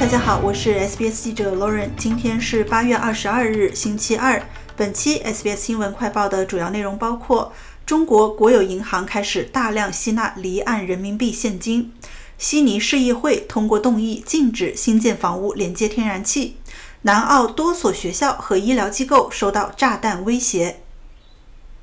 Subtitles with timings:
[0.00, 1.90] 大家好，我是 SBS 记者 Lauren。
[1.94, 4.42] 今天是八月二十二日，星期二。
[4.74, 7.52] 本期 SBS 新闻快报的主要内容包括：
[7.84, 11.90] 中国国有银行开始大量吸纳离岸人民币现金；
[12.38, 16.54] 悉尼市议会通过动议禁止新建房屋连接天然气；
[17.02, 20.80] 南澳多所学校和医疗机构受到炸弹威胁。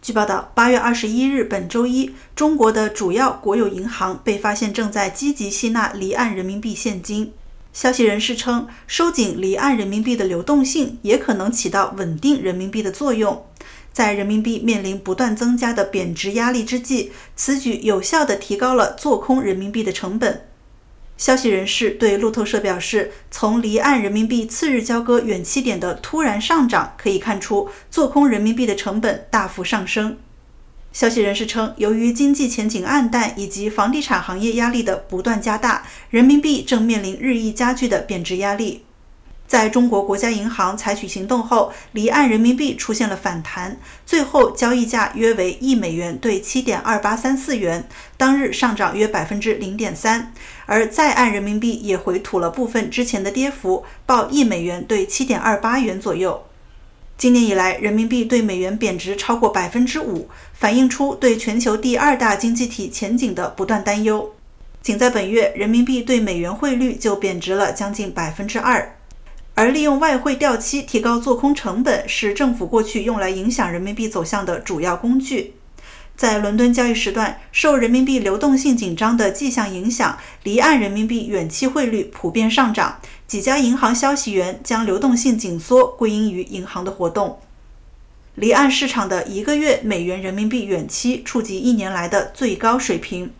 [0.00, 7.34] 据报道，八月二十一日，本周一，中国的主要国有银行被发现正在积极吸纳离岸人民币现金。
[7.76, 13.44] 消息人士称，收紧离岸人民币的流动性也可能起到稳定人民币的作用。
[13.92, 20.48] 在人民币面临不断增加的贬值压力之际，此举有效地提高了做空人民币的成本。
[21.18, 30.16] 消息人士对路透社表示，从离岸人民币次日交割远期点的突然上涨可以看出，做空人民币的成本大幅上升。
[30.96, 38.82] 消息人士称，由于经济前景暗淡以及房地产行业压力的不断加大，人民币正面临日益加剧的贬值压力。
[39.46, 50.32] 在中国国家银行采取行动后，离岸人民币出现了反弹，最后交易价约为一美元兑七点二八三四元，当日上涨约百分之零点三。
[50.64, 56.42] 而在岸人民币也回吐了部分之前的跌幅，报一美元兑七点二八元左右。
[57.18, 64.34] 今年以来，人民币对美元贬值超过百分之五，反映出对全球第二大经济体前景的不断担忧。
[64.82, 68.94] 仅在本月，人民币对美元汇率就贬值了将近百分之二。
[69.54, 75.54] 而利用外汇掉期提高做空成本，是政府过去用来影响人民币走向的主要工具。
[76.16, 82.98] 在伦敦交易时段，受人民币流动性紧张的迹象影响，离岸人民币远期汇率普遍上涨。
[83.26, 87.40] 几家银行消息源将流动性紧缩归因于银行的活动。
[88.36, 93.32] 离岸市场的一个月美元人民币远期触及一年来的最高水平。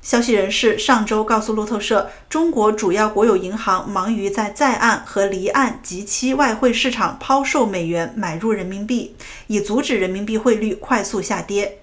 [0.00, 9.14] 消息人士上周告诉路透社，中国主要国有银行忙于在在岸和离岸即期外汇市场抛售美元，买入人民币，
[9.48, 11.80] 以阻止人民币汇率快速下跌。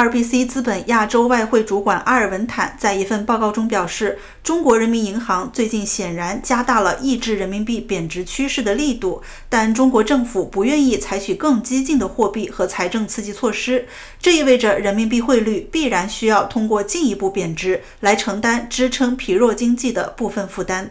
[0.00, 13.86] RBC 资本亚洲外汇主管阿尔文坦在一份报告中表示，中国人民银行最近显然加大了抑制人民币贬值趋势的力度，但中国政府不愿意采取更激进的货币和财政刺激措施。
[14.18, 20.90] 这意味着人民币汇率必然需要通过进一步贬值来承担支撑疲弱经济的部分负担。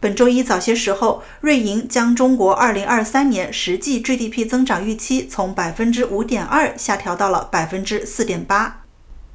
[0.00, 8.80] 本周一早些时候，瑞银将中国2023年实际 GDP 增长预期从百分之五点二下调到了百分之四点八。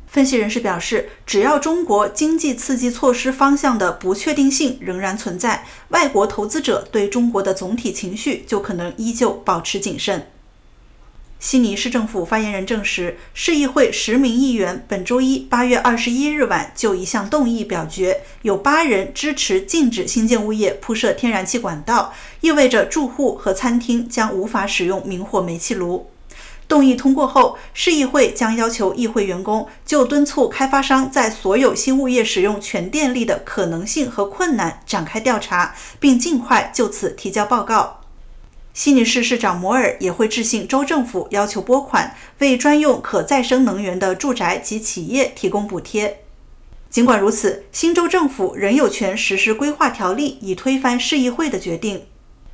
[0.08, 10.26] 分析人士表示，只要中国经济刺激措施方向的不确定性仍然存在，外国投资者对中国的总体情绪就可能依旧保持谨慎。
[11.46, 22.12] 悉尼市政府发言人证实，市议会十名议员本周一八月二十一日晚就一项动议表决，有八人支持禁止新建物业铺设天然气管道，
[22.42, 26.10] 意味着住户和餐厅将无法使用明火煤气炉。
[26.68, 38.02] 动议通过后，市议会将要求议会员工就敦促开发商在所有新物业使用全电力的可能性和困难展开调查，并尽快就此提交报告。
[38.76, 46.20] 悉尼市市长摩尔也会致信州政府，要求拨款为专用可再生能源的住宅及企业提供补贴。
[46.90, 52.04] 尽管如此，新州政府仍有权实施规划条例，以推翻市议会的决定。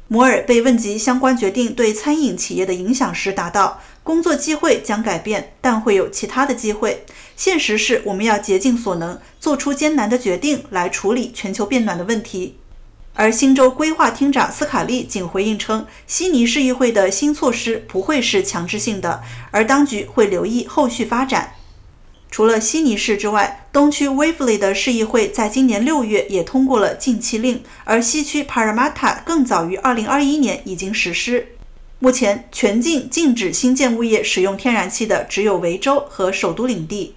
[0.08, 7.04] 摩尔被问及相关决定对餐饮企业的影响时，答道：“工作机会将改变，但会有其他的机会。
[7.36, 12.58] 现实是，我们要竭尽所能，做出艰难的决定来处理全球变暖的问题。”
[13.14, 21.54] 而新州规划厅长斯卡利仅回应称，悉尼市议会的新措施不会是强制性的，而当局会留意后续发展。
[22.32, 31.50] 除了悉尼市之外，东区 Waverly 的市议会在今年六月也通过了禁气令，而西区 Parramatta 更早于2021年已经实施。
[32.00, 37.16] 目前，全境禁止新建物业使用天然气的只有维州和首都领地。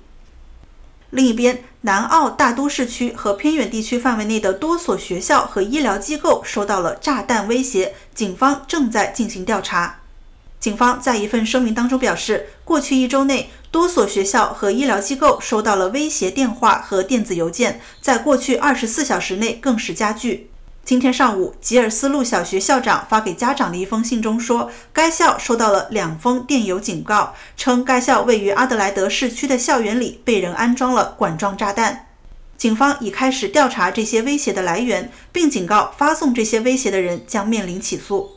[1.11, 10.01] 另一边，南澳大都市区和偏远地区范围内的多所学校和医疗机构收到了炸弹威胁，警方正在进行调查。
[10.59, 20.51] 警方在一份声明当中表示，过去一周内，多所学校和医疗机构收到了威胁电话和电子邮件，在过去二十四小时内更是加剧。
[20.85, 32.09] 今天上午，吉尔斯路小学校长发给家长的一封信中说，该校收到了两封电邮警告，称该校位于阿德莱德市区的校园里被人安装了管状炸弹。
[32.59, 38.33] 警方已开始调查这些威胁的来源，并警告发送这些威胁的人将面临起诉。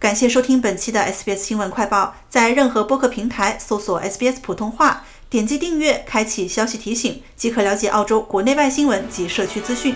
[0.00, 9.94] 感谢收听本期的 SBS 新闻快报，在任何播客平台搜索 SBS 普通话，点击订阅，开启消息提醒，即可了解澳洲国内外新闻及社区资讯。